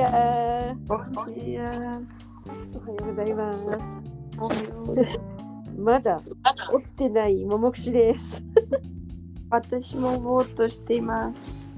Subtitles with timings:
[0.00, 1.22] おはようご
[3.14, 3.76] ざいます。
[4.38, 5.20] おはようございます
[5.78, 6.22] まだ
[6.82, 8.42] 起きてないももくしです。
[9.50, 11.68] 私もぼーっとしています。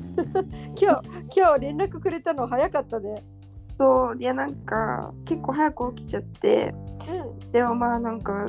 [0.81, 3.25] 今日、今日連絡くれたの早かったね。
[3.77, 6.73] そう、いやなんか結構早く起きちゃって、
[7.51, 8.47] うでもまあなんか、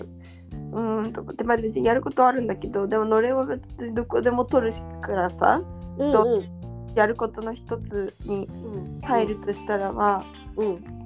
[0.71, 5.63] うんとかってまあ別にやることはあるんだけど、でものれんは別にどこでも取るからさ、
[5.97, 6.62] うんうん
[6.95, 9.01] やることの一つにうん。
[9.01, 10.25] 入るとしたらま
[10.55, 11.03] うん。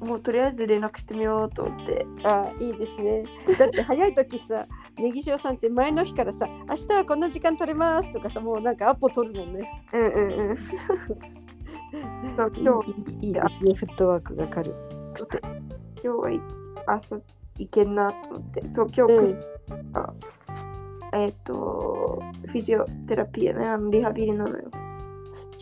[0.00, 2.06] あ、もうとりあえず連絡してみようと思って。
[2.24, 3.24] あ、いいですね。
[3.58, 4.66] だって早い時さ、
[4.98, 9.84] ネギ塩さんって前の日からさ、明日はこんな時間取れますとかさ、もうなんかアポ取るもんね。
[9.92, 10.58] うんうんうん。
[12.56, 14.74] 今日いいいいですね、フットワークが軽
[15.14, 15.40] くて。
[16.02, 16.40] 今日はい
[16.86, 17.16] 朝
[17.58, 18.68] 行けんなと思って。
[18.70, 19.34] そう、今日うん9時
[19.92, 20.14] から、
[21.12, 24.70] えっ、と、フィジオテラピーやね、あのリハビリなのよ。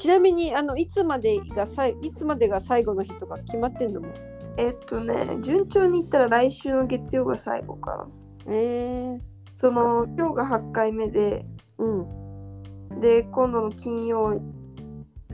[0.01, 4.09] ちなみにあのいつまでがさいいつまでが最後の日とか決まってんのも？
[4.09, 4.15] ん
[4.57, 8.09] えっ、とね、順調にいったら来週の月曜が最後か
[8.47, 8.53] な。
[8.55, 9.20] えー、
[9.53, 11.45] その、今日が8回目で、
[11.77, 13.01] うん。
[13.01, 14.41] で、今度の金曜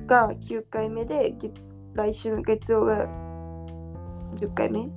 [0.05, 3.07] が9回目で、月来週の月曜が
[4.35, 4.89] 10回目っ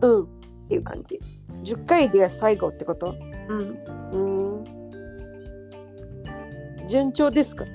[0.00, 0.26] うん。
[0.68, 1.20] ていう感じ。
[1.64, 3.14] 10回で最後ってこと？
[3.50, 3.76] うん。
[4.12, 4.64] うん。
[6.88, 7.66] 順調ですか？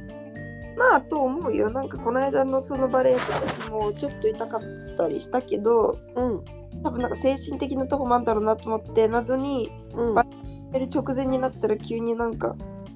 [0.78, 1.70] まあ、と思うよ。
[1.70, 4.62] なんかこの間のそのバレエとかもちょっと痛かっ
[4.98, 6.44] たりしたけど、うん。
[6.84, 10.24] 多分なんか精神的なとこもあんだろうなと思って謎にうんや
[10.80, 12.56] る直前になったら急になんか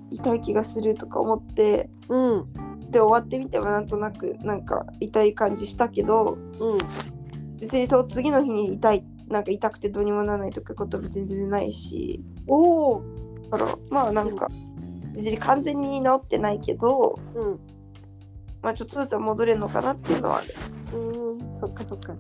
[0.10, 2.54] 痛い気がするとか思ってうん。
[2.90, 6.78] で終わってみてもなんとなくなんか痛い感じしたけどうん。
[7.60, 12.24] 別にそう次の日に痛いなんか痛くてどうにもならないとかことも全然ないし。
[12.48, 13.04] おお
[13.52, 14.50] だからまあなんか
[15.18, 17.60] 別に完全に治ってないけどうん。
[18.62, 20.54] まあちょっとずつは戻れるのかなっていうのはある。
[20.98, 21.54] うん。
[21.54, 22.16] そっかそっか。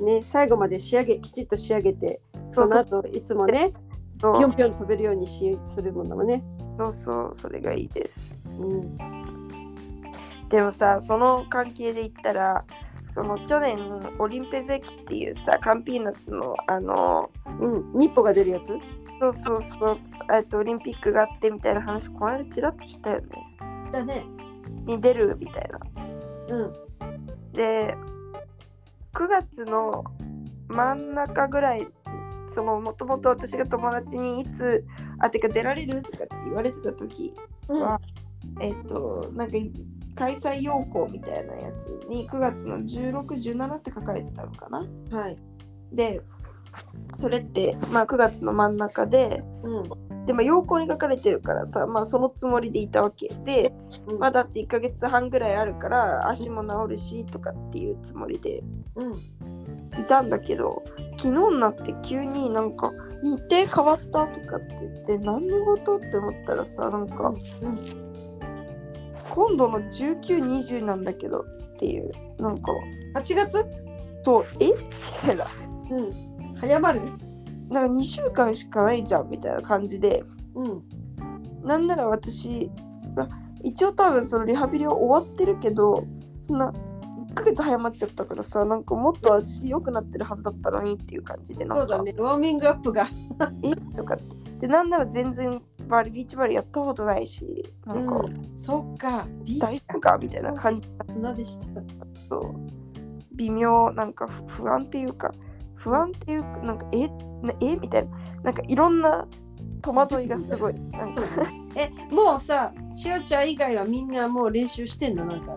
[0.00, 2.20] ね最後まで仕上げきちっと仕上げて
[2.52, 2.84] そそう。
[2.84, 3.72] そうの後いつもね
[4.20, 6.44] ぴょんぴょん飛べるようにしするものもね。
[6.78, 8.36] そうそうそれがいいです。
[8.58, 8.96] うん。
[10.48, 12.64] でもさその関係で言ったら
[13.08, 13.78] その去年
[14.18, 17.30] オリンペゼキっていうさカンピーナスのあの
[17.60, 18.00] うん。
[18.00, 18.95] 日歩が出るやつ？
[19.20, 19.98] そうそうそう。
[20.34, 23.28] えっとオリンピックがあってみたいな話この間ちらっとしたよね。
[23.92, 24.24] だね。
[24.84, 26.56] に出るみたいな。
[26.56, 26.72] うん。
[27.52, 27.96] で
[29.14, 30.04] 9月の
[30.68, 31.86] 真ん中ぐらい
[32.46, 34.84] そのもともと私が友達にいつ
[35.18, 37.34] あてか出られるとかって言われてた時
[37.68, 37.80] うん。
[37.80, 38.00] は
[38.60, 39.56] えっとなんか
[40.14, 44.86] 開催要項みたいなやつに9月の1617って書かれてたのかな。
[45.10, 45.38] はい。
[45.92, 46.20] で
[47.16, 53.28] それって、まあ、9月の真ん中でうんで、まあ、要項に書かれてるからさ、まあ、そのつもりでいたわけ。
[53.44, 53.72] で、
[54.08, 54.18] うん。
[54.18, 58.62] まあ、だって1ヶ月半ぐらいあるから足も治るしとかっていうつもりで
[58.96, 59.12] うん。
[59.98, 60.82] いたんだけど
[61.16, 67.78] 昨日になって急になんか日程変わったとかって言って何のことって思ったらさなんかうん
[69.30, 72.72] 今度の1920なんだけどっていうなんか
[73.14, 73.64] 8月？
[74.22, 74.66] そうえ？
[74.66, 74.74] み
[75.24, 75.46] たいな。
[75.90, 76.25] うん
[76.60, 77.00] 早まる。
[77.68, 80.24] なんか2週間しかないじゃんみたいな感じで。
[80.54, 80.82] うん。
[81.64, 82.70] なんなら私
[83.16, 83.28] あ
[83.62, 86.04] 一応多分そのリハビリは終わってるけど
[86.44, 86.72] そんな
[87.30, 91.80] 1ヶ月早まっちゃったからさなんかもっと私良くなってるはずだったのにっていう感じでなんか。
[91.80, 92.14] そうだね。
[92.16, 93.08] ウォーミングアップが。
[93.62, 93.74] え？
[93.96, 94.36] とかって。
[94.60, 99.26] でなんなら全然バリビーチバレーやったことないしなんか、うん、そっか。
[99.44, 100.84] ビ大丈夫かみたいな感じ。
[101.08, 101.66] 砂でした。
[101.66, 101.82] だ
[102.30, 102.54] と
[103.34, 105.32] 微妙なんか不不安っていうか
[105.76, 107.76] 不安っていうかなんかえなえ？
[107.76, 108.18] みたいな。
[108.42, 109.26] なんかいろんな
[109.82, 110.74] 戸惑いがすごい。
[110.74, 111.22] なんか。
[111.74, 115.24] えもうさしおちゃん以外はみんなもう練習してんの？
[115.24, 115.56] なんか。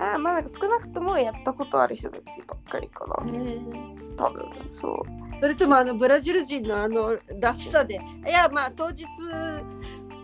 [0.00, 3.30] あまあなんか少なくともやったことある人たちばっかりかな。
[3.30, 3.58] へえ
[4.16, 4.98] 多分そう。
[5.40, 9.04] それともあのブラジル人のあのラフさでいやまあ当日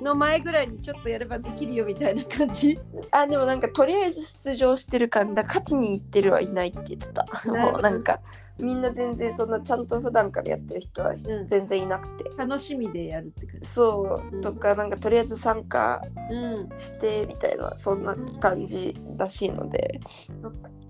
[0.03, 2.79] の前ぐらいにちょっとやればできるよみたいな感じ？
[3.13, 5.43] あでもなんかとりあえず出場してるからだ。
[5.45, 7.27] 勝ちに行ってるはいないって言ってた。
[7.47, 8.21] もうなんか
[8.61, 11.19] みんな全然そんなちゃんと普段からやってる人はん。
[11.19, 13.67] 全然いなくて、楽しみでやるって感じ。
[13.67, 14.43] そう、うん。
[14.43, 16.69] とかなんかとりあえず参加うん。
[16.77, 20.01] してみたいなそんな感じらしいので。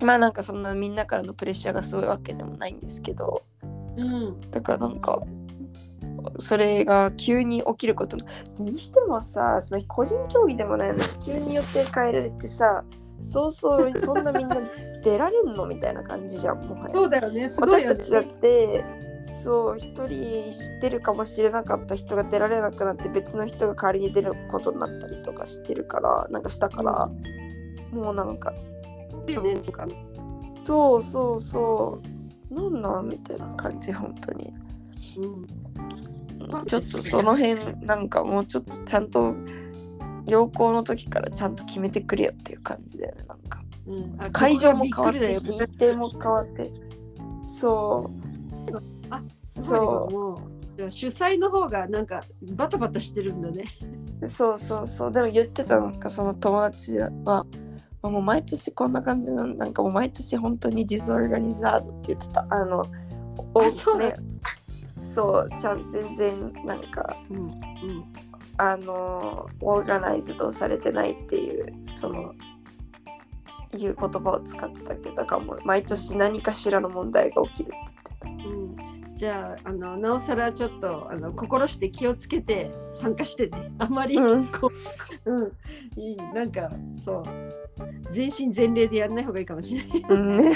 [0.00, 3.42] まあなんかそんなみんなからのプレッシャーがすごいわけでもないんですけど。
[3.96, 4.40] うん。
[4.50, 5.22] だからなんか
[6.38, 8.16] それが急に起きること
[8.58, 12.84] にしてもさその個人競技でもないのに急に予定変えられてさ
[13.20, 14.56] そうそう そんなみんな
[15.02, 15.66] 出られんの？
[15.66, 16.94] みたいな感じじゃんもはや。
[16.94, 17.94] そうだよねすごいよね。
[17.94, 18.84] 私たちだって
[19.22, 27.10] そう一人知ってるかもしれなかった人が出られなくなって別の人が代わりに出ることになったりとかしてるからなんかしたから、
[27.92, 28.38] もうなん。
[28.38, 28.52] か
[29.26, 29.86] ねなんか
[30.64, 32.00] そうそうそ
[32.50, 34.52] うなんなんみたいな感じ本当に。
[35.18, 35.46] うん。
[36.66, 39.34] ちょっとその辺なんかもうちょっとちゃんと
[40.30, 43.60] 陽光の時からちゃんと決めてくれよっていう感じだよねなんか。
[43.86, 44.16] うん。
[44.18, 46.70] あ会場も変わって日程も変わって。
[47.46, 48.10] そ
[49.10, 50.12] あすごいわそう。
[50.12, 50.50] も
[50.88, 53.64] 主催の方がなんかバタバタしてるんだね。
[54.22, 55.12] うそうそうそう。
[55.12, 57.46] でも言ってたなんかその友達は、ま
[58.02, 62.46] あ、もう毎年こんな感じなんなんかもう毎年本当にディズオーガニザードって言ってた。
[62.48, 62.86] あの
[63.54, 64.16] おあそうだね。
[65.04, 67.50] そうちゃん全然なんかうんうん
[68.60, 72.34] あのオーガナイズドされてないっていうその
[73.74, 77.76] いう言葉を使ってたけどだからもう毎年何かしらの問題が起きるって
[78.22, 83.72] 言ってうん、じゃああのなおさらちょっとあの心して気をつけて参加してね。
[83.78, 84.24] あまりた。
[84.24, 84.70] うんこ
[85.24, 85.52] う、うん、
[85.96, 87.24] いいなんかそう
[88.12, 90.04] 全身全霊でやらない方がいいかもしれない。
[90.10, 90.54] うん ね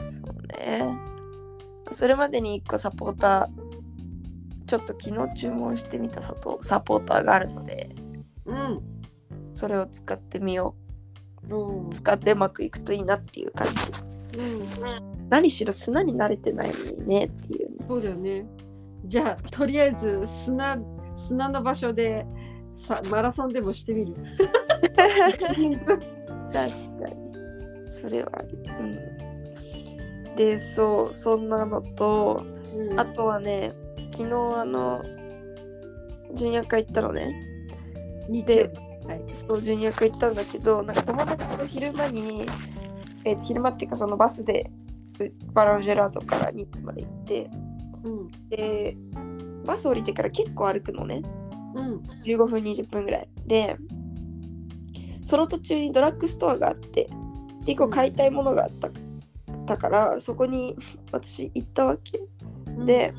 [0.00, 0.98] そうね。
[1.90, 3.57] それまでに1個サポーター、
[4.68, 7.88] ちょっと昨日注文してみたサトサポーターがあるので、
[8.44, 8.80] うん。
[9.54, 10.76] それを使ってみよ
[11.48, 11.90] うんう。
[11.90, 13.66] 使ってうまくいくといいなっていう感
[14.32, 14.38] じ。
[14.38, 17.86] うん、何しろ砂に慣れてないのにねっていうね。
[17.88, 18.46] そうだよね。
[19.06, 20.76] じゃあとりあえず砂
[21.16, 22.26] 砂の場所で
[22.76, 24.14] さマラソンでもしてみる。
[24.94, 25.78] 確かに。
[27.86, 28.30] それは。
[28.80, 30.36] うん。
[30.36, 32.44] で、そう、そんなのと、
[32.76, 33.72] うんあとはね、
[34.18, 35.04] 昨日あの、
[36.34, 37.32] ジュニア会行ったのね。
[38.28, 39.06] で日。
[39.06, 39.22] はい。
[39.32, 42.44] そう、ジュニア会行ったんだけど、なんか友達と昼間に、
[43.24, 44.70] えー昼間っていうかそのバスで
[45.20, 47.50] うバランジェラートからニックまで行って、
[48.02, 48.96] うんで、
[49.64, 51.22] バス降りてから結構歩くのね。
[51.74, 53.28] うん15分、20分ぐらい。
[53.46, 53.76] で、
[55.24, 57.08] その途中にドラッグストアがあって、
[57.64, 58.90] で、一個買いたいものがあった。
[59.66, 60.74] だからそこに
[61.12, 62.20] 私行ったわけ
[62.66, 63.14] うんで、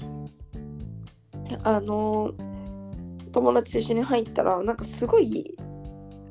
[1.64, 2.32] あの
[3.32, 5.56] 友達と一緒に入ったらなんかすごい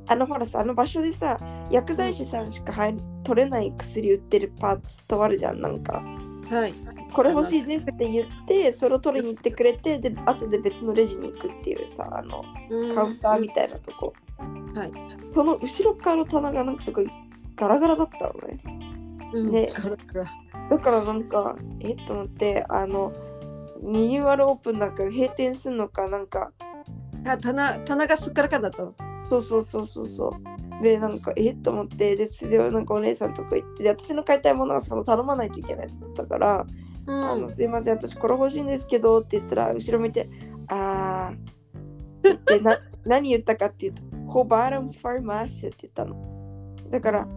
[0.06, 1.38] あのほらさあの場所でさ
[1.70, 6.02] 薬剤師さんしか入取れない薬売ってるパーツとあるじゃんなんか。
[6.50, 6.74] はい。
[7.12, 12.42] これ欲しいですって言ってそれを取りに行ってくれてで後で別のレジに行くっていうさあの
[12.94, 14.14] カウンターみたいなとこ、
[14.74, 14.92] はい。
[15.26, 17.10] その後ろ側の棚がなんかすごい
[17.54, 18.58] ガラガラだったのね。
[19.34, 19.50] うん。
[19.50, 20.32] ねガラガラ。
[20.70, 23.12] だからなんかえっと思ってあの
[23.82, 26.52] リニューアルオープンなんか閉店すんのかなんか。
[27.24, 28.94] た棚棚がすっからかんだったの？
[29.28, 30.28] そうそうそうそうそ
[30.80, 30.82] う。
[30.82, 32.16] でなんかえっと思って。
[32.16, 33.82] でそれをなんかお姉さんとこ行って。
[33.82, 36.66] で私の買いたいものはその頼まないといけないやつだったから
[37.06, 37.30] 「うん。
[37.30, 37.94] あのすいません。
[37.94, 40.30] 私これ欲しいんですけど」って言ったら後ろ見て
[40.68, 46.76] 「あー」ってな 何言ったかっていうと「ホバラムファーマス」って言ったの。
[46.88, 47.28] だから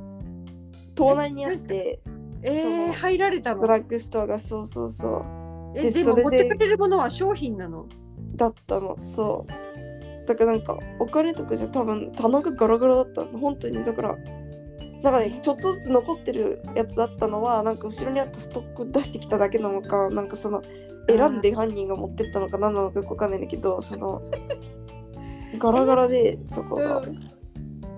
[0.96, 2.00] 盗難にあって
[2.44, 3.62] えー、入られたの？
[3.62, 4.40] ドラッグストアが。
[4.40, 5.41] そうそうそう
[5.76, 7.88] えでも持ってくれるものは商品なの？
[8.36, 8.98] だったの。
[9.04, 10.28] そう。
[10.28, 13.40] だからなんかお金とかじゃ多分棚がガラガラだったの。
[13.40, 14.18] 本当にだから
[15.04, 20.62] なんかねちょっとずつ残ってるやつだったのはなんか後ろにあったストック出してきただけなのかなんかその
[21.10, 24.22] 選んで犯人が持ってったのか何なのかよくわかんないんだけどその
[25.58, 27.32] ガラガラでそこが、うん。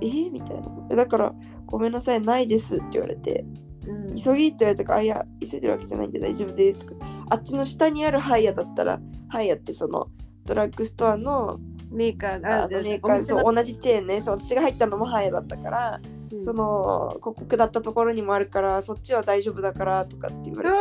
[0.01, 0.05] え？
[0.05, 0.95] ーみたいな。
[0.95, 1.33] だから
[1.65, 3.45] ごめんなさいないですって言われて
[3.87, 4.15] うん。
[4.15, 6.92] 急ぎって言われたから、あ、いや、急いでるわけじゃないんで大丈夫ですとか、
[7.29, 8.99] あっちの下にあるハイヤだったら、
[9.29, 10.07] ハイヤってその
[10.45, 11.59] ドラッグストアの
[11.91, 15.99] メーカーあのでメーカーそう同じチェーンねそう、私が入ったのもハイヤだったから、
[16.31, 20.75] うんその、ここ下ったところにもあるから、そっちは大丈夫だからとかって言われて、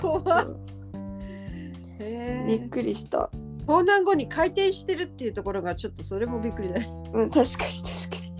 [0.00, 0.48] 怖っ
[2.46, 3.30] びっくりした。
[3.66, 6.88] 盗難後に回転してるっていうところがちょっとそれもびっくりだね。
[7.12, 8.16] うん、確かに確かに。
[8.16, 8.30] し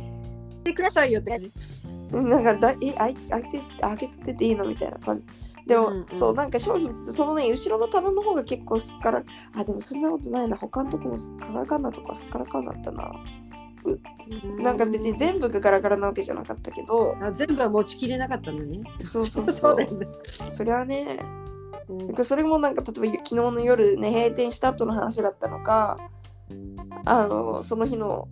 [0.65, 1.53] てくださいよって感じ。
[2.13, 5.25] うんなんかだ、え、開けて、開けてていいのみたいな感じ。
[5.67, 9.23] でも、うんうんそう、なんか商品って、そのね、後ろの棚の方が結構すっから、
[9.55, 10.57] あ、でもそんなことないな。
[10.57, 13.13] 他のとこもすっからかんなとかすっからかんだったな。
[14.59, 18.83] なんか別に全部がガラガラなわけじゃなかったけど、あ全部は持ちきれなかったんだね。
[19.01, 19.77] そうそうそう。
[20.49, 21.19] そりゃね、
[21.89, 25.99] うんそれもなんか例えば昨日の夜ね、閉店した後の話だったのか、
[27.05, 28.29] あの、その日の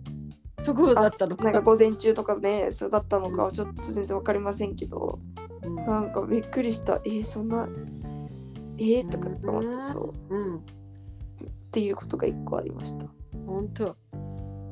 [0.65, 7.01] 直後だったのあなんか午前中とかね、そうだったのかはちょっと全然わかりませんけど、うんなんかびっくりした。
[7.05, 7.67] えーそんな、
[8.77, 10.35] えー、とかって思ってそう。
[10.35, 10.57] うん。
[10.57, 10.61] っ
[11.71, 13.05] ていうことが一個ありました。
[13.45, 13.95] 本当。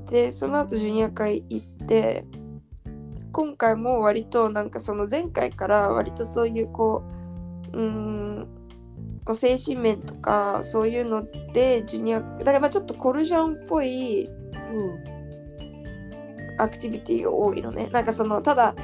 [0.10, 2.26] で、その後ジュニア会行って、
[3.32, 7.04] 今回も割となんかその前回から割とそういうこ
[7.74, 7.90] う、うー
[8.42, 8.48] ん、
[9.26, 15.18] こう精神面とかそういうのでジュニア、だからまあちょっとコルジャンっぽいうん。
[16.58, 17.88] アクティビティが多いのね。
[17.92, 18.76] なんかその、ただ、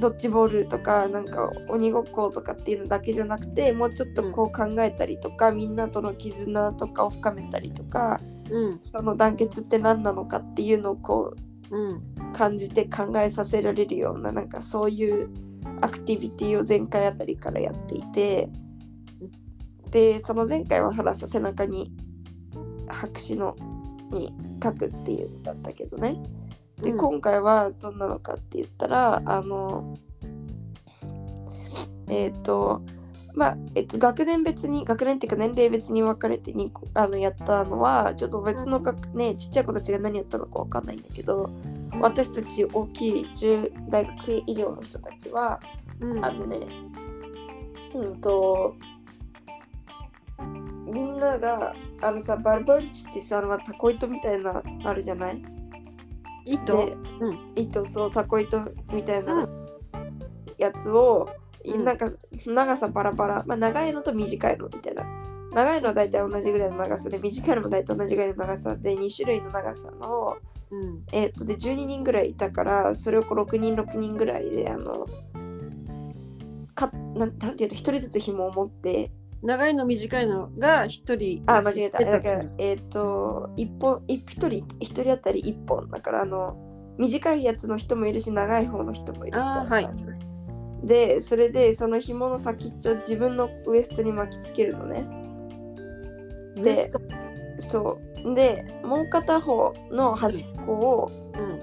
[0.00, 8.80] ドッジボールとかなんか鬼ごっことかっていうのだけじゃなくてもうちょっとこう考えたりとか、みんなとの絆とかを深めたりとかうん。
[8.82, 11.34] その団結って何なのかっていうのをこ
[11.70, 11.90] うん。
[11.96, 12.02] う
[12.32, 15.28] 感じて考えさせられるようななんかそういう
[15.80, 18.48] アクティビティを前回あたりからやっていて
[19.90, 21.92] でその前回はほらさ背中に
[22.88, 23.56] 白紙の
[24.10, 26.16] に書くっていうんだったけどね
[26.82, 26.98] で、うん。
[26.98, 29.96] 今回はどんなのかって言ったらあの
[32.08, 32.82] えっ、と
[33.34, 41.48] まあ、えっと、学年別に学年っていうか年齢別に分かれてにあのやったのはちょっと別の学ねちっちゃい子たちが何やったのか分かんないんだけど
[42.00, 45.60] 私たち大きい10大学生以上の人たちは
[46.00, 46.24] うん。
[46.24, 46.58] あのね
[47.94, 48.74] うんと
[50.92, 55.59] みんながあのさバルバンチってさまあタコ糸みたいなあるじゃない？
[56.52, 56.86] 糸？
[56.86, 57.52] で、うん。
[57.56, 59.48] 糸そうタコ糸みたいな
[60.58, 61.28] やつを、
[61.64, 61.84] うん。
[61.84, 62.10] なんか
[62.46, 65.04] 長さバラバラ、まあ、長いのと短いのみたいな。
[65.52, 70.36] 長いのは大体同じぐらいの長さで短いのも大体同じぐらいの長さで2種類の長さの、
[70.70, 71.02] うん。
[71.12, 75.06] えー、とで12人ぐらいいたからそれをこう6人6人ぐらいであの
[76.74, 79.10] かなんなんていうの1人ずつ紐を持って
[79.42, 82.04] 長いの短いのが一人あ間違えた。
[82.04, 86.56] だからえっ、と1本一人一人当たり1本だからあの
[86.98, 89.88] 短いやつの人もいるし長い方の人もいるあーはい。
[90.82, 95.06] でそれでその紐の先っちょを自分のウエストに巻きつけるのね。
[96.56, 97.00] ウエスト。
[97.58, 98.34] そう。
[98.34, 101.60] でもう片方の端っこをうん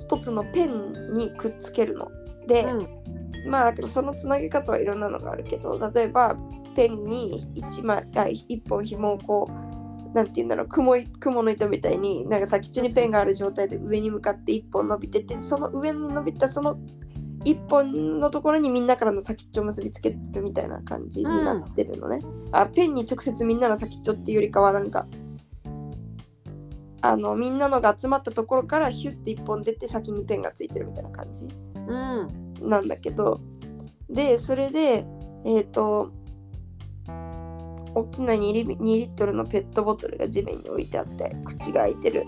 [0.00, 2.10] 一つのペンにくっつけるの。
[2.46, 3.50] で、うん。
[3.50, 6.36] まあだけどそのつなげ方はいろんなのがあるけど例えば
[6.74, 16.78] ペンに1枚あ1本紐をこうなんて言うんだろう雲い雲の糸みたいになんか先っちょにペンがある状態で上に向かって1本伸びててその上に伸びたその
[17.44, 22.20] 1本のところにみんなからの先っちょを結びつけてるみたいな感じになってるのね、
[22.52, 25.06] あペンに直接みんなの先っちょっていうよりかはなんか
[27.02, 32.54] あのみんなのが集まったところからヒュッて1本出て先にペンがついてるみたいな感じうん。
[32.62, 33.40] なんだけど。
[34.08, 35.04] でそれで
[35.44, 36.12] えっ、と
[37.94, 42.26] 大きな2リ2リットルのペットボトルが地面に置いてあって口が開いてる。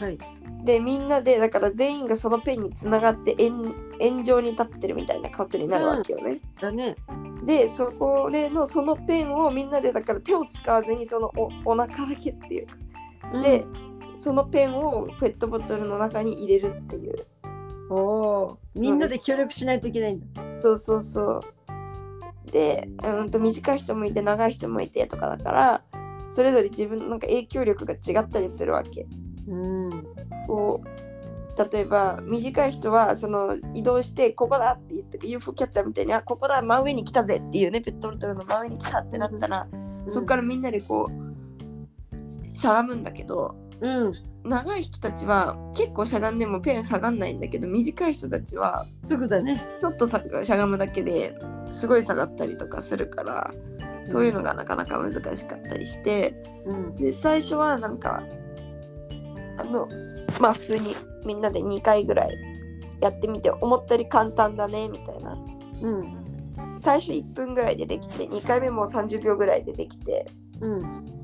[0.00, 0.18] はい。
[0.64, 6.96] でみんなでだから全員がそのペンにつながって円円状に立ってるみたいなことになるわけよね、だね。
[7.44, 12.76] でそこでのそのペンをみんなでだから手を使わずにそのおお腹だけっていうか。
[13.42, 13.64] で、
[14.16, 17.26] そのペンをペットボトルの中に入れるっていう。
[17.90, 20.42] うん、おおみんなで協力しないといけないんだ。
[20.62, 21.40] そうそうそう。
[22.50, 25.82] で、うんと短い人もいて長い人もいてとかだから
[26.30, 29.06] それぞれ自分のなんか影響力が違ったりするわけ。
[29.48, 30.06] うん。
[30.46, 39.66] こう例えば短い人はその移動してここだって言って UFO キャッチャーみたいにあここだ真上に来たぜっていうねペットボトルの真上に来たってなったら、
[40.06, 44.12] そこからみんなでこうしゃがむんだけどうん。
[44.44, 49.66] 長い人たちは結構しゃがんでもペン下がんないんだけど短い人たちはすぐだね。
[49.80, 51.36] ちょっとさしゃがむだけで
[51.70, 53.52] すごい下がったりとかするから
[54.02, 56.94] そういうのがなかなか難しかったりしてうん。
[56.94, 58.22] で最初はなんか
[59.58, 59.88] あの
[60.40, 62.34] まあ普通にみんなで2回ぐらい
[63.00, 65.36] やってみて思ったより簡単だねみたいな。
[65.82, 66.26] うん。
[66.78, 70.30] 最初1分ぐらいでできて2回目も30秒ぐらいでできて
[70.60, 71.15] うん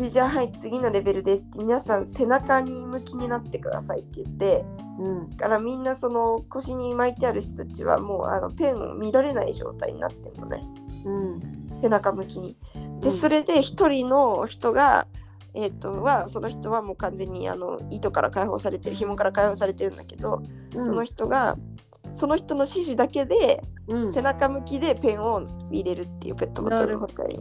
[0.00, 1.44] でじゃあはい次のレベルです。
[1.44, 4.64] って皆さん背中に向きになってくださいって言って
[4.98, 5.30] うん。
[5.30, 10.62] だからみんなその腰に巻いてある人たちはもうあのペンを見られない状態になってるのね。
[11.04, 11.80] うん。
[11.82, 12.56] 背中向きに。
[13.00, 13.12] でうん。
[13.12, 15.06] それで一人の人が、
[15.52, 20.42] えー、とはその人はもう完全にあの糸から解放されてる紐から解放されてるんだけど、
[20.80, 21.58] その人が
[22.12, 24.12] その人の指示だけでうん。
[24.12, 27.40] 背中向きでペンを入れるっていうペットボトルの中に。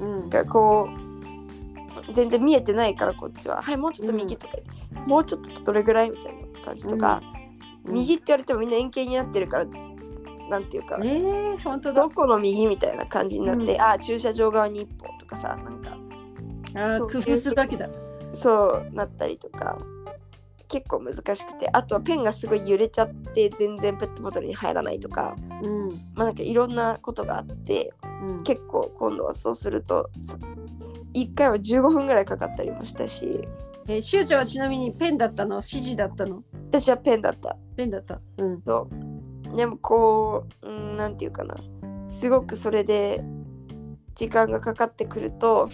[0.00, 0.28] うん。
[0.28, 1.11] がこう
[2.12, 4.54] 全然見えてないからこっちは「はいもうちょっと右」とか。
[4.56, 7.22] 言って、もうちょっとどれぐらい?」みたいな感じとか、
[7.84, 7.94] うん。
[7.94, 9.66] 右って言われてもみんな円形になってるから
[10.48, 12.02] なんていうか、えー、本当だ。
[12.02, 13.80] どこの右みたいな感じになって、うん。
[13.80, 15.96] ああ駐車場側に1本とかさなんか。
[16.74, 17.88] あー工夫するだけだ。
[18.32, 19.78] そうなったりとか。
[20.68, 21.68] 結構難しくて。
[21.72, 25.36] あとはペンがすごい揺れちゃって全然ペットボトルに入らないとか。
[25.62, 25.88] うん。
[26.14, 28.42] まあなんかいろんなことがあってうん。
[28.42, 30.38] 結構今度はそうするとさ
[31.14, 33.40] 1回は15分ぐらいかかったりもしたし。
[33.88, 35.56] えー、しゅうちゃんはちなみにペンだったの？
[35.56, 37.56] 指示だったの私はペンだった。
[37.76, 38.20] ペンだった？
[38.38, 38.62] うん。
[38.64, 38.88] そ
[39.52, 39.56] う。
[39.56, 41.56] でもこううんなんていうかな。
[42.08, 43.24] すごくそれで
[44.14, 45.68] 時間がかかってくると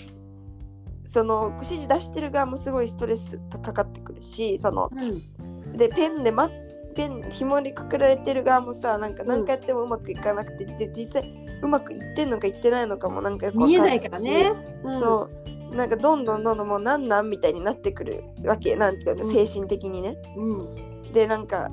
[1.04, 5.76] その指示出してる側もすごいストレスかかってくるしそのうん。
[5.76, 6.48] でペンで、ま、
[6.94, 14.52] ペン紐にくくられてる側もさなんか何回やってもうまくいかなくて、で実際うまくいってんのかいってないのかもなんかよくわかん見えないからね。
[14.86, 15.28] しそ
[15.72, 20.16] うなんかどんどんどんどんもうなんなんみたいになってくるわけなんていうのうん精神的にね。
[20.36, 20.56] うん。
[20.56, 21.12] うん。
[21.12, 21.70] でなんか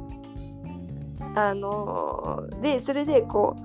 [1.36, 3.56] あのーでそれでこ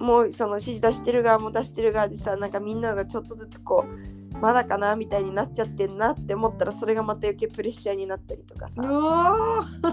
[0.00, 3.84] うもうその指示出してる側も出してる側でさなんかみんながちょっとずつこ
[4.32, 8.82] うまだかなみたいになっちゃってんなって思ったらそれがまた余計プレッシャーになったりとかさ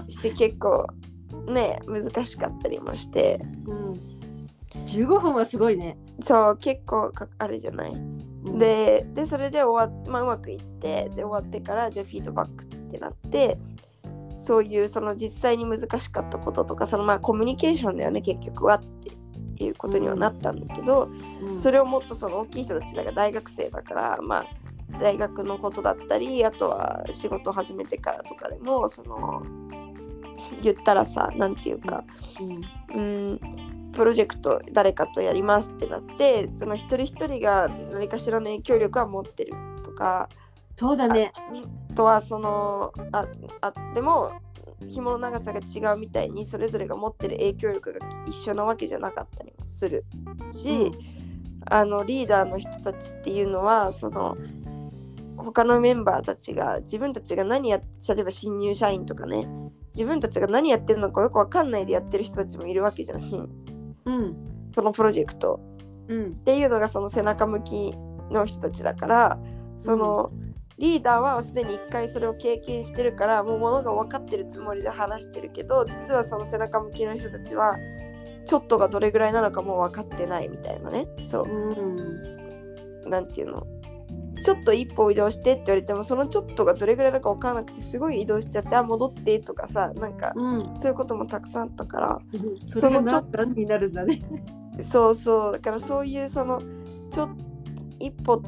[0.08, 0.86] して結構
[1.48, 4.15] ね難しかったりもしてうん。
[4.84, 5.98] 15分はすごいね。
[6.20, 7.92] そう結構かあるじゃない？
[7.92, 13.58] うん、ででそれで終わっ、まあ、うまくいってで終わってからじゃあフィードバックってなって
[14.38, 18.82] そういうその実際に難しかったこととかそのまあコミュニケーションだよね結局はっ
[19.56, 21.10] ていうことにはなったんだけど、
[21.42, 24.46] うん、それをもっとその大きい人たちだから大学生だからまあ
[25.00, 29.42] 大学のことだったりあとは仕事を始めてからとかでもその
[30.62, 32.04] 言ったらさなんていうか
[32.94, 33.00] うん。
[33.00, 33.40] うん
[33.96, 40.28] プロジェクト誰かとやりますってなってその一人一人が何かしらの影響力は持ってるとか
[40.76, 41.32] そうだね。
[41.90, 43.26] あとはそのあ
[43.62, 44.32] あでも
[44.86, 50.04] 紐の長さが違うみたいにそれぞれが持ってる影響力が一緒なわけじゃなかったりもする
[50.50, 51.16] し、うん
[51.68, 54.36] あのリーダーの人たちっていうのはその
[55.36, 59.48] 他のメンバーたちが自分たちが何やって例えば新入社員とかね
[59.92, 63.22] 自分たちが何やってるのかよくわかんないでやってる人たちもいるわけじゃん
[64.06, 64.36] うん。
[64.74, 65.60] そのプロジェクト
[66.08, 66.26] うん。
[66.28, 67.92] っていうのがその背中向き
[68.30, 69.38] の人たちだから
[69.78, 70.32] その、
[70.78, 77.76] リーダーはすでに一回それを経験してるからもうものが分かってるつもりで話してるけど実はその背中向きの人たちは
[78.44, 83.10] ちょっとがどれぐらいなのかもう分かってないみたいなねそううん。
[83.10, 83.66] なんていうの
[84.40, 90.74] ちょっと一歩移動してって言われてもそのちょっとがどれぐらいだか分からなくてすごい移動しちゃってあ戻ってとかさなんかうん。
[90.74, 92.20] そういうこともたくさんあったから
[92.64, 94.22] それが何何になるんだね。
[94.78, 96.60] そうそうだからそういうその
[97.10, 97.28] ちょ
[97.98, 98.42] 一歩、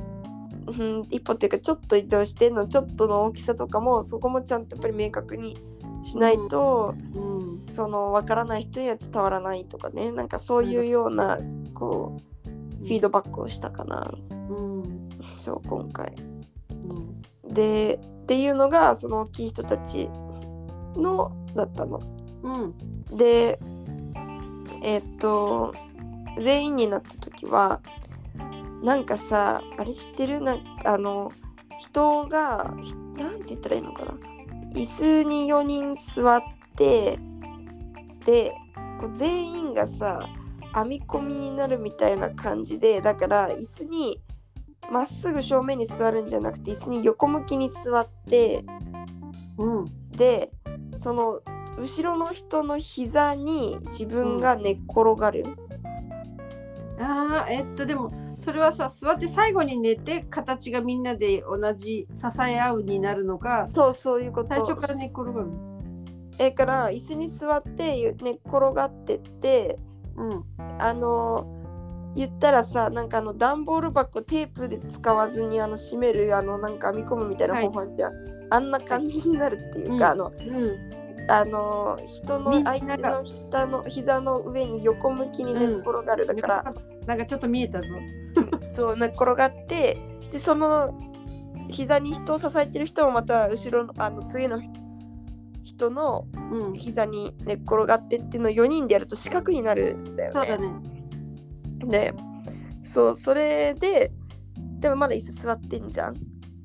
[0.67, 5.57] うん、一歩っていうかちょっと移動してのちょっとの大きさとかもそこもちゃんとやっぱり明確に
[6.03, 7.63] しないと、うん。
[7.71, 11.39] その分からない人には伝わらないとかねなんかそういうような
[11.75, 14.68] こうフィードバックをしたかな、うん。
[15.37, 16.13] そう今回。
[17.45, 17.53] うん。
[17.53, 20.09] でっていうのがその大きい人たち
[20.97, 22.01] のだったの。
[22.43, 23.17] うん。
[23.17, 23.59] で
[24.83, 25.75] えっと
[26.39, 27.81] 全員になった時は
[28.83, 30.41] なんかさあれ知ってる？
[30.41, 31.33] なんかあの
[31.79, 34.15] 人がひなんて言ったらいいのかな
[34.75, 36.43] 椅子に4人座っ
[36.77, 37.19] て
[38.25, 38.55] で
[39.01, 40.21] こう全員がさ
[40.75, 44.21] 編み込みになるみたいな感じでだから椅子に
[44.91, 48.65] まっすぐ正面に座るんじゃなくて椅子に横向きに座って
[49.59, 49.85] うん。
[50.11, 50.51] で
[50.97, 51.41] その
[51.81, 55.45] 後ろの人の膝に自分が寝っ転がる、
[57.01, 65.81] ああ、えっと、でも、それはさ、座って最後に寝て、形がみんなで同じ支え合うになるのか、そうそういうこと最初から寝っ転がるの？
[66.41, 69.79] えから椅子に座って寝っ転がってって
[70.17, 70.45] うん。
[70.81, 71.58] あの
[72.15, 78.13] 言ったらさなんかあの段ボール箱テープで使わずにあの閉めるあのなんか編み込むみたいなはい方法じゃん、
[78.51, 80.99] あんな感じになるっていうか、うんあのうん。
[81.31, 86.75] あの人の相手の膝の膝の上に横向きに寝っ転がる、だから、
[87.07, 87.89] なんかちょっと見えたぞ。
[88.67, 89.99] そう寝っ転がって
[90.31, 90.99] でその
[91.69, 94.61] 膝に人を支えてる人もまた後ろのあの次の
[95.63, 96.73] 人のうん。
[96.73, 100.35] 膝に寝っ転がってっていうのを4人でやると四角になるんだよね。
[100.35, 100.98] そうだね。
[101.87, 102.15] で
[102.83, 104.13] そうそれで
[104.79, 106.15] でもまだ椅子座ってんじゃん。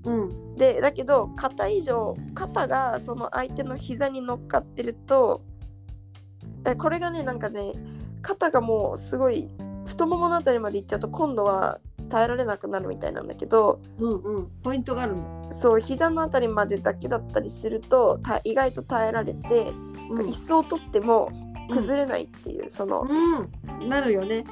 [0.05, 0.55] うん。
[0.55, 5.43] でだけど肩以上肩がその相手の膝に乗っかってると
[6.65, 7.73] えこれがねなんかね
[8.21, 9.49] 肩がもうすごい
[9.85, 14.51] 太もものあたりまで行っちゃうと今度は耐えられなくなるみたいなんだけどうんうん。
[14.61, 15.51] ポイントがあるんだ。
[15.51, 19.71] そう膝のあたりまでだけだったりするとた意外と耐えられて、
[20.09, 21.31] うん椅子を取っても
[21.69, 23.87] 崩れないっていう、そのうん。
[23.89, 24.45] なるよね。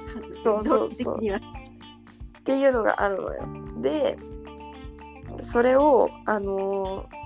[0.43, 3.43] そうそうそうっていうのがあるのよ。
[3.81, 4.17] で
[5.41, 7.21] それをあのー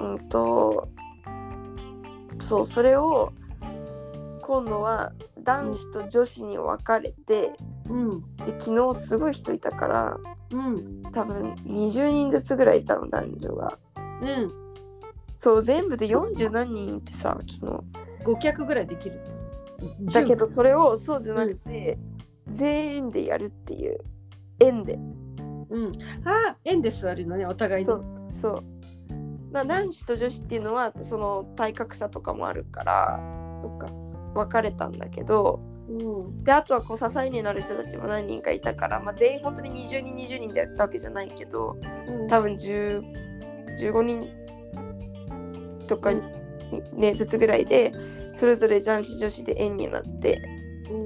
[0.00, 0.88] うんと
[2.40, 3.32] そうそれを
[4.42, 7.52] 今度は男子と女子に分かれて、
[7.88, 8.36] うん。
[8.36, 10.16] で昨日すごい人いたから
[10.50, 11.02] うん。
[11.12, 13.78] 多分20人ずつぐらいいたの男女が。
[14.20, 14.52] うん。
[15.38, 18.04] そう全部で40何人いてさ昨日。
[18.24, 19.20] 5脚ぐらいできる。
[20.12, 21.98] だけどそれをそうじゃなくて、
[22.48, 23.98] 全員でやるっていう
[24.60, 24.98] 円で。
[25.70, 25.92] うん。
[26.24, 27.86] ああ、円で座るのね、お互いに。
[27.86, 28.64] そうそう
[29.54, 33.20] な男子と女子っていうのはその体格差とかもあるから
[33.62, 33.86] そっか。
[34.34, 36.42] 分かれたんだけどうん。
[36.42, 41.76] であとはこう支えになる人たちも何人かいたから、まあ、全員本当に20人20人でやったわけじゃないけど
[42.08, 43.02] うん多分10
[43.78, 44.28] 15人
[45.86, 46.10] とか
[46.74, 47.92] に、ね、ずつぐらいで
[48.34, 50.40] それぞれ男子女子で円になって
[50.90, 50.96] う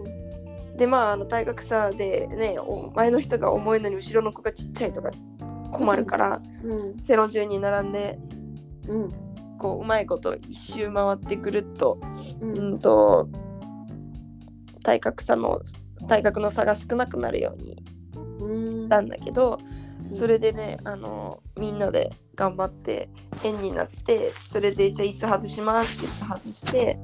[0.73, 0.77] ん。
[0.77, 5.11] でまああの体格差でねお前の人が重いのに後ろの子がちっちゃいとか
[5.73, 6.99] 困るから、うん。
[7.01, 8.19] 背の順に並んで
[8.89, 9.09] うん。
[9.59, 11.99] こううまいこと一周回ってくるっと
[12.41, 12.47] う。
[12.47, 13.29] うんんと
[14.85, 15.61] 体格差の
[16.09, 17.77] 体格の差が少なくなるように
[18.41, 18.73] うん。
[18.85, 19.59] したんだけど
[20.03, 23.09] うんそれでねあのみんなで頑張って
[23.43, 26.99] 円になってそれでじゃあ椅子外しますって言って外して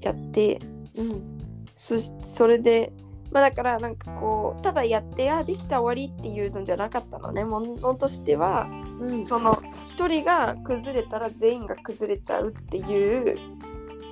[0.00, 0.60] やって
[0.96, 1.38] うん。
[1.74, 2.90] そしそれで
[3.30, 8.66] まあだからなんかこうただやってあできた終わりっていうのじゃなかったのねものとしては
[9.00, 9.24] うん。
[9.24, 13.38] その一人が崩れたら全員が崩れちゃうっていう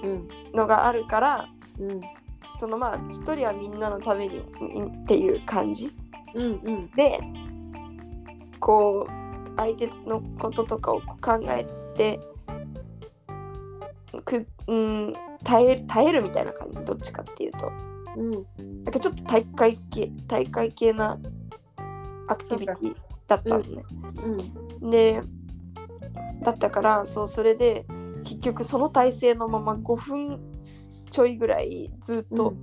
[0.04, 0.28] うん。
[0.54, 2.00] のがあるからうん。
[2.60, 5.90] そのまあ一人はみんなのためにっていう感じ
[6.34, 6.44] うん。
[6.62, 6.90] うん。
[6.90, 7.18] で
[8.60, 9.21] こう
[9.56, 12.20] 相手のこととかを考えて
[14.24, 17.72] く、うん、耐え耐えるみたいな感じどっちかっていうと
[18.16, 18.30] うん。
[18.84, 21.18] なんかちょっと大会系大会系な
[22.28, 23.82] アクティビティだったのね。
[24.80, 24.90] うん。
[24.90, 25.20] で
[26.42, 27.86] だったからそうそれで
[28.24, 30.40] 結局その体勢のまま5分
[31.10, 32.54] ちょいぐらいずっと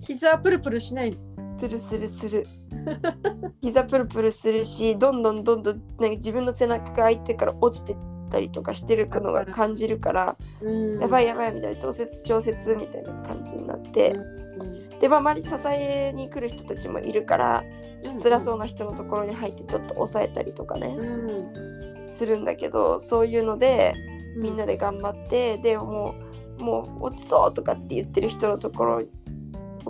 [0.00, 1.16] 膝プルプルしない
[1.56, 2.46] するするする
[3.62, 7.96] 膝プルプルするしどんどんどんどんなんか自分の背中が相手から落ちてっ
[8.30, 11.00] たりとかしてるのが感じるから、うん。
[11.00, 14.98] やばいやばいみたいな調節調節みたいな感じになって、うん。
[14.98, 17.64] でまあ周り支えに来る人たちもいるから
[18.02, 22.08] ちょっと辛そうな人のところに入ってちょっと抑えたりとかね、うん。
[22.08, 23.94] するんだけどそういうので
[24.36, 26.14] みんなでで頑張って、でも
[26.58, 29.02] うもう落ちそうとかって言ってる人のところ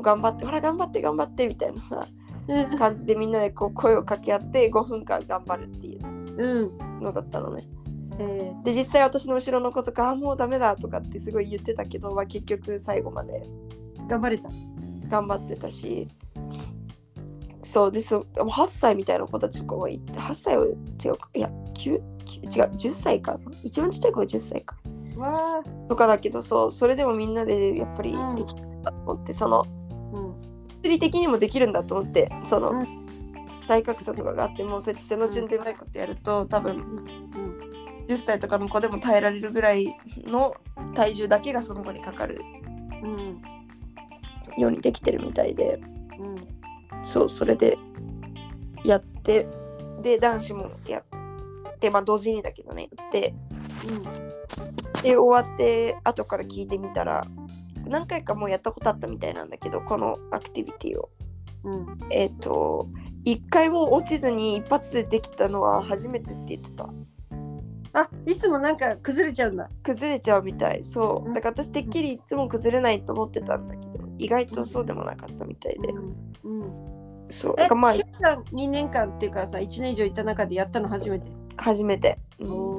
[0.00, 2.08] 頑張ってほら頑張って頑張ってみたいなさ
[2.78, 6.78] 感じでみんなでこう声を掛け合って5分間頑張るっていううん。
[7.00, 7.68] のだったのね。
[8.18, 14.50] えで実際私の後ろの子とかあもうダメだとかってすごい言ってたけど、まあ、結局最後までー頑張れた。
[15.08, 16.08] 頑張ってたし。
[17.62, 19.98] そうでそうでも8歳みたいな子たちとかもい。
[19.98, 21.30] て8歳は違うか。
[21.34, 23.38] いや9 9違う10歳かな。
[23.62, 24.76] 一番ちっちゃい子は10歳か。
[25.16, 28.34] わとかだけどそうそれでもみんなでやっぱりうん。
[28.34, 29.81] できるんだと思って、そのーうん物
[30.88, 32.86] 理的にもできるんだと思ってその、う
[33.68, 38.06] 体格差とかがあってもそうやって背の順でうまいことやると多分うん。
[38.06, 39.86] 10歳とかの子でも耐えられるぐらい
[40.24, 40.54] の
[40.94, 42.40] 体重だけがその子にかかる
[43.02, 43.40] うん。
[44.58, 45.80] ようにできてるみたいで。
[46.18, 46.40] うん。
[47.04, 47.78] そうそれで
[48.84, 49.46] やって
[50.02, 53.34] で男子もやってまあ同時にだけどねやって。
[55.02, 57.26] で終わって後から聞いてみたら
[57.86, 61.10] 何回かもうやったことあったみたいなんだけどこのアクティビティを。
[61.64, 61.74] うん。
[61.74, 62.88] うんえっ、と
[63.24, 66.88] 一回も落ちずに一発でできたのは初めてって言ってた。
[67.94, 69.70] あいつもなんか崩れちゃうんだ。
[69.82, 70.82] 崩れちゃうみたい。
[70.82, 71.32] そう。
[71.32, 75.92] だから私てっきりいつも崩れないと思ってたんだけど意外とそうでもなかったみたいで。
[76.44, 77.26] うん。
[77.28, 77.54] そう。
[77.58, 81.30] えだからまあしゅんちゃん2年間っていうかさ1年以上いた中でやったの初めて？
[81.56, 82.50] 初めて、うん。
[82.50, 82.71] お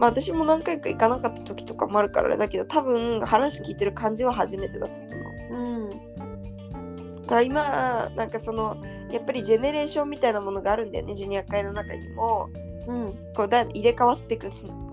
[0.00, 5.62] まあ私も何回か行かなかった時とかもあるからあれだけど多分話聞いてる感じは初めてだったと思う。
[5.62, 5.90] うん。
[7.20, 8.82] だから今なんかその
[9.12, 12.48] やっぱりジェネレーションみたいなものがあるんだよねジュニア会の中にも。
[12.88, 13.14] うん。
[13.36, 14.50] こうだ入れ替わってく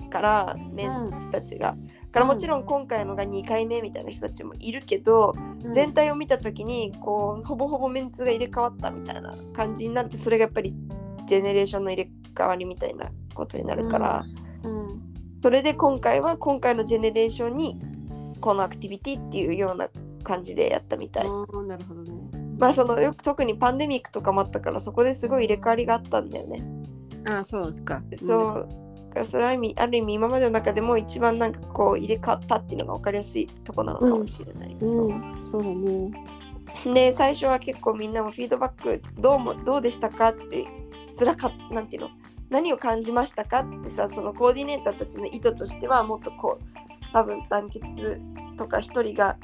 [0.09, 1.77] からメンツたちが。
[1.77, 5.35] だからもちろん今回のが2回目みたいな人たちもいるけど、
[5.71, 10.73] 全体を見た時にこうほぼほぼメンツが入れ替わったみたいな感じになるとそれがやっぱり
[11.27, 14.46] ジェネレーションの入れ替わりみたいなことになるから、うん
[15.41, 17.79] それで今回は今回のジェネレーションに
[18.41, 19.87] このアクティビティっていうような
[20.23, 21.25] 感じでやったみたい。
[21.25, 22.11] うんなるほどね
[22.57, 26.63] まあそのよく特にパンデミックとかもあったからそこですごい入れ替わりがあったんだよね。
[27.25, 28.69] あそうかそう。
[29.23, 34.73] それは意味ある意味今までの中でも一番なんかこう入れ替わったっていうのが分かりやすいとこなのかもしれない。
[34.79, 36.25] うんそううんそうだね
[36.93, 40.65] で最初は結構みんなもフィードバックどうもどうでしたかって
[41.17, 42.09] 辛かっなんていうの？
[42.49, 46.63] 何を感じましたかってさそのコーディネーターたちの意図としてはもっとこう
[47.13, 48.21] 多分団結
[48.57, 49.37] とか一人が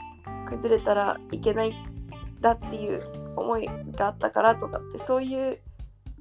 [0.47, 1.73] 崩れたらいけない
[2.41, 3.03] だっていう
[3.35, 5.59] 思いがあったからとかってそういう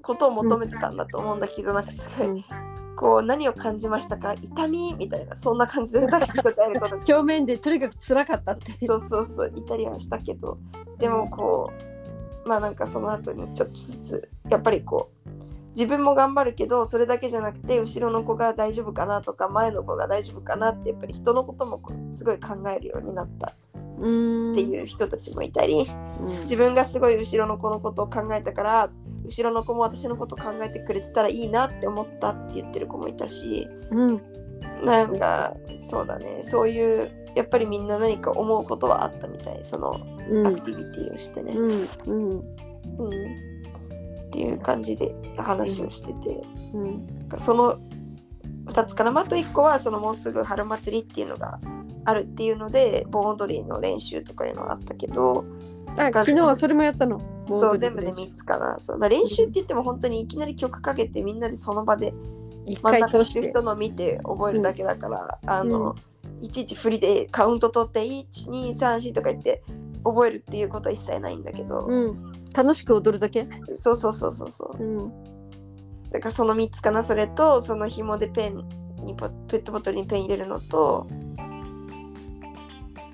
[0.02, 2.44] ことを求めてたんだと思うんだけど、なんかすごい、うん
[2.94, 4.34] こう何を感じましたか？
[4.34, 4.94] 痛み？
[4.94, 8.76] みたいなそんな感じでふざけた答えることし表面でとにかく辛かったって。
[8.86, 10.58] そうそうそういたりはしたけど。
[10.98, 11.72] でもこ
[12.44, 15.41] うまあなんかその後にちょっとずつやっぱりこう
[15.72, 21.80] 自分も頑張るけどそれだけじゃなくて後ろの子が大丈夫かなとか前の子が大丈夫かなってやっぱり人のことも
[22.14, 23.54] すごい考えるようになった。
[23.98, 24.52] うん。
[24.52, 25.88] っていう人たちもいたり
[26.20, 26.40] うん。
[26.42, 28.90] 自分がすごい後ろの子のことを考えたから
[29.24, 34.20] 後ろの子も私のことを考えてくれてたらいいなって思ったって言ってる子もいたしうん。
[34.84, 36.38] なんかそうだね。
[36.42, 39.60] そういうやっぱりみんな何か思うことはあったみたい。
[39.62, 40.46] そのうん。
[40.46, 41.88] アクティビティをしてね、うん。
[42.06, 42.30] うん。
[42.98, 43.51] うん
[44.32, 46.42] っていう感じで話をしてて、
[46.72, 47.06] うん。
[47.18, 47.78] なんかその
[48.66, 51.60] 2つかな、まあ、あと1個はそのもうすぐ春祭りっていうのが
[52.06, 55.44] あるっていうので盆踊りの練習とかいうのがあったけど
[55.96, 57.20] あ昨日はそれもやったの。
[57.48, 58.78] そう全部で一3つかな。
[58.78, 62.14] そう、まあ、練習って言っても本当にいきなり曲かけてみんなでその場で
[62.66, 63.40] 真ん回中して。
[63.40, 65.96] いる人の見て覚えるだけだから、あの、
[66.40, 69.62] いちいち振りでカウント取って1234とか言って
[70.04, 73.46] 覚えるっていうことは一切ないんだけど、うん楽しく踊るだけ？
[73.76, 74.82] そうそうそうそうそう。
[74.82, 75.12] うん。
[76.10, 78.68] だからその3つかなそれとその紐でペン
[79.04, 81.06] にポペットボトルにペン入れるのと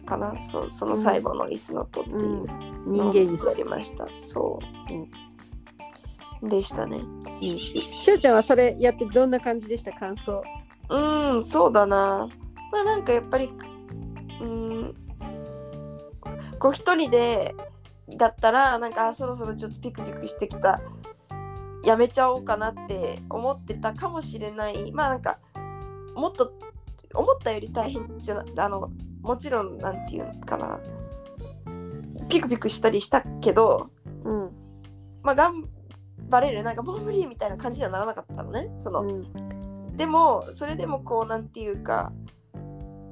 [0.04, 0.40] かな。
[0.40, 2.18] そうその最後の椅子のとっていう
[2.86, 3.46] 人間椅子。
[3.46, 4.06] やりました。
[4.16, 4.58] そ
[6.42, 7.00] う、でしたね。
[7.40, 9.92] しゅうちゃんはそれやってどんな感じでした？
[9.92, 10.42] 感想。
[10.88, 12.28] うんそうだな。
[12.72, 13.50] まあなんかやっぱり
[14.40, 14.94] うん。
[16.58, 17.54] こう一人で
[18.16, 20.80] だったらなんかあそろそろちょっとピクピクしてきた。
[21.84, 24.92] やめちゃおうかなって思ってたかもしれない。
[24.92, 25.38] まあなんか
[26.14, 26.52] もっと
[27.14, 28.90] 思ったより大変じゃなあの
[29.22, 30.80] もちろんなんていうのかな。
[32.28, 33.90] ピクピクしたりしたけど
[34.24, 34.50] うん。
[35.22, 35.64] まあ頑
[36.28, 38.70] 張れるなんかもう無理みたいな感じにはならなかったのね。
[38.78, 39.96] その、うん。
[39.96, 42.12] でもそれでもこうなんていうか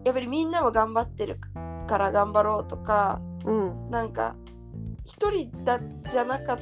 [0.04, 1.40] やっぱりみんなも頑張ってる
[1.86, 3.90] から頑張ろうとかうん。
[3.90, 4.36] なんか
[5.06, 6.58] 一人だじゃなかっ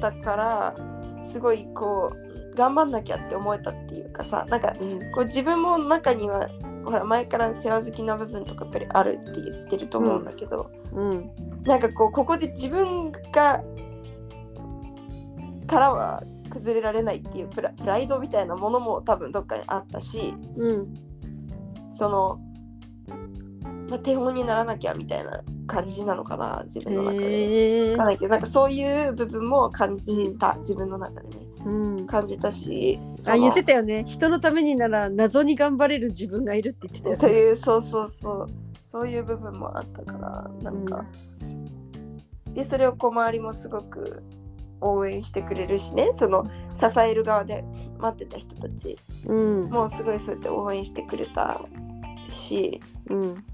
[0.00, 0.74] たから
[1.22, 4.98] すごいこう頑張んなきゃって思えたっていうかさなんかうん。
[5.12, 6.48] こう自分も中には
[6.84, 11.30] ほら前から世話好きな部分とかやっぱりあるって言ってると思うんだけど、うん。
[11.64, 13.62] なんかこうここで自分が
[15.66, 20.94] からは崩れられないっていうプラプライドみたいなものも多分どっかにあったしうん。
[21.90, 22.40] その、
[23.88, 27.24] まあ、手本にならなきゃみたいな感じなのかな自分の中で。
[27.24, 31.36] へえわかんないけどなんかそういう部分も感じた、自分の中でね。
[31.64, 31.70] う
[32.02, 32.06] ん。
[32.06, 34.04] 感じたしそあの言ってたよね。
[34.06, 37.20] 人のためになら謎に頑張れる自分がいるって言ってたよね。
[37.20, 38.46] というそうそうそう。
[38.82, 41.04] そういう部分もあったからなんか、
[42.52, 44.22] でそれをこう周りもすごく
[44.80, 46.10] 応援してくれるしね。
[46.14, 46.44] その
[46.74, 47.64] 支える側で
[47.98, 49.70] 待ってた人たちうん。
[49.70, 51.60] もうすごいそうやって応援してくれた
[52.30, 52.80] し。
[53.08, 53.44] うん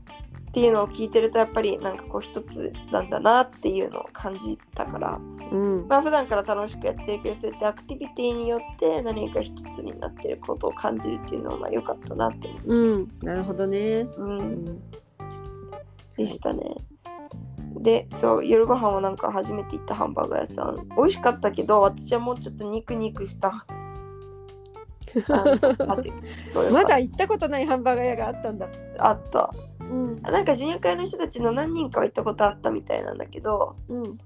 [0.58, 5.20] っていうのを聞いてるとやっぱりなんかこう一つなんだなっていうのを感じたから。
[5.52, 5.86] うん。
[5.88, 12.96] まあ普段から楽しくやってるけどそうやってアクティビティによって何か一つになってることを感じるっていうのはまあ良かったなって思う。
[12.98, 13.08] ん。
[13.22, 14.00] なるほどね。
[14.00, 14.64] う、う、うん。
[14.64, 14.80] ん
[16.16, 16.62] でしたね。
[17.80, 20.88] でそう夜ご飯はなんか初めて行ったハンバーガー屋さん。
[20.96, 23.64] 美味しかったけど私はもうちょっと肉肉し た？
[26.72, 28.68] まだ行ったことないハンバーガー屋があったんだ。
[28.98, 29.54] あった
[29.90, 30.22] うん。
[30.22, 34.18] なんかジュニア会の人たちの何人かは行ったことあったみたいなんだけどうん。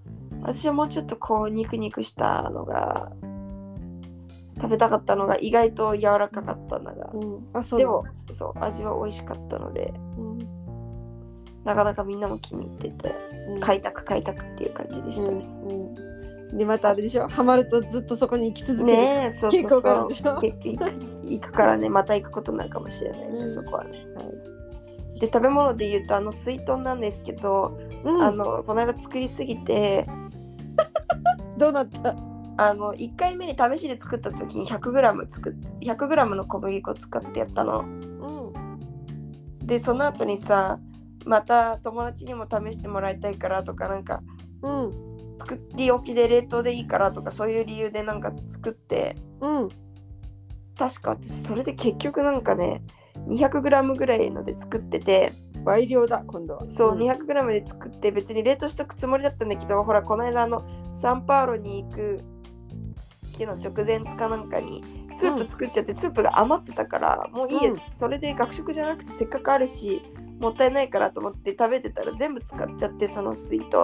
[0.42, 3.12] 私はもうちょっとこう肉肉したのが
[4.56, 7.10] 食べたかったのが意外と柔らかかったのが。
[7.12, 7.48] うん。
[7.52, 10.38] あそうでもそう味は美味しかったのでうん。
[11.64, 13.14] なかなかみんなも気に入ってて
[13.48, 13.60] うん。
[13.60, 15.46] 開拓開拓っていう感じでしたね。
[15.64, 15.94] うん。
[15.96, 15.98] う
[16.54, 16.58] ん。
[16.58, 17.28] でまたあれでしょ？
[17.28, 20.08] ハマるとずっとそこに行き続ける、ねえ、そうそうそう。
[20.08, 20.38] でしょ？
[20.38, 20.84] 結構行く
[21.24, 23.50] 行くからね、また行くことになるかもしれないね、うん。
[23.50, 24.06] そこはね。
[24.14, 24.26] はい
[25.22, 30.04] で、食べ物で言うと、あの水豚なんですけど、うん、あのこの間作りすぎて、
[31.56, 32.16] どうなった？
[32.56, 37.82] あの1回目に試しで作った時に 100g 作っ 100g の小麦粉使ってやったの。
[37.82, 37.84] う
[39.62, 39.64] ん。
[39.64, 40.80] で、その後にさ、
[41.24, 44.22] また友達にも試してもらいたいからとか、なんか
[44.62, 44.90] うん。
[45.38, 49.68] 作り置きで冷凍でいいからとか、そういう理由でなんか作って、うん。
[50.76, 52.82] 確か私それで結局なんかね
[53.28, 55.32] 200g ぐらいので作ってて。
[55.64, 56.68] 倍量だ今度は。
[56.68, 56.98] そう、ん。
[56.98, 62.20] 200g で作って別に冷凍しとくつもりだったんだけどほらこの間あのサンパウロに行く
[63.38, 64.82] 日の直前かなんかに
[65.12, 67.80] スープ作っちゃって、スープが余ってたからもういいや、うん。
[67.94, 70.02] それで学食じゃなくてせっかくあるし
[70.40, 73.76] もったいないからと思って食べてたら全部使っちゃってその水筒。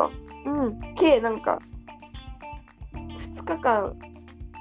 [0.46, 0.94] うん。
[0.94, 1.60] 計なんか
[2.92, 3.96] 2日間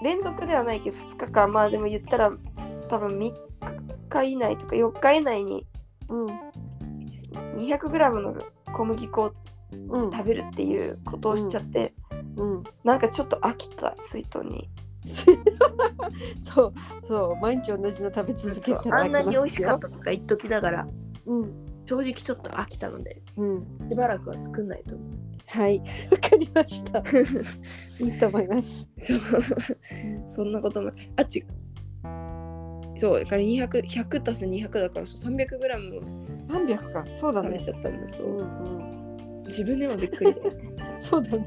[0.04, 2.32] 連続ではないけど2日間まあでも言ったら
[2.88, 3.47] 多分3
[4.10, 5.66] 日以内とか4日以内に
[6.10, 6.28] うん。
[7.58, 8.36] 200g の
[8.74, 9.34] 小麦粉を
[9.90, 10.12] うん。
[10.12, 11.94] 食べるっていうことをしちゃって、
[12.38, 12.64] うん。
[12.84, 14.70] なんかちょっと飽きた水筒に。
[16.42, 20.88] そうそう毎日同じの食べ続けそうたらあんなに美味しかったとか言っときながら
[21.26, 21.66] うん。
[21.86, 23.90] 正直ちょっと飽きたのでうん。
[23.90, 24.98] しばらくは作んないと。
[25.48, 25.80] はい。
[26.12, 27.00] わかりました。
[28.04, 28.88] いいと思います。
[30.28, 30.92] そんなことも。
[31.16, 31.46] あち
[32.98, 36.02] そうだから200 100足す200だからそう 300g も
[36.48, 37.06] 300か。
[37.14, 37.50] そうだね。
[37.50, 38.28] 食べちゃったんだそう。
[38.28, 38.44] う、んう
[39.42, 39.44] ん。
[39.46, 40.36] 自分でもびっくり
[40.98, 41.46] そうだね。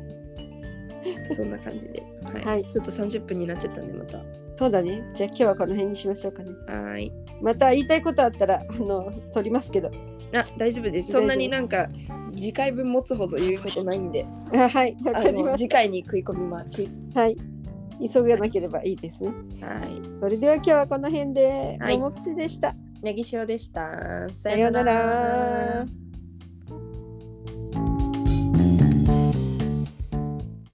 [1.35, 2.45] そんな感じで、はい。
[2.45, 2.65] はい。
[2.71, 4.23] ちょっと30分になっちゃったんでまた。
[4.57, 5.03] そうだね。
[5.15, 6.51] じゃあ今日はこの辺にしましょうかね。
[6.67, 7.13] はーい。
[7.41, 9.91] また言いたいことあったらあの取りますけど。
[10.35, 11.13] あ大丈夫です。
[11.13, 11.89] そんなになんか
[12.35, 14.27] 次回分持つほど言うことないんで。
[14.53, 17.37] あ はいわあかりましの次回に食い込みます食いたはい
[18.09, 19.31] 急がなければいいですね。
[19.61, 20.03] はい。
[20.21, 21.99] それでは今日はこの辺で、はい。
[21.99, 22.75] ももくしでした。
[23.03, 24.29] ネギ塩でした。
[24.29, 25.87] ささようなら